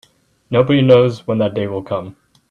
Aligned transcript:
Nobody 0.49 0.81
knows 0.81 1.27
when 1.27 1.37
that 1.37 1.53
day 1.53 1.67
will 1.67 1.83
come. 1.83 2.17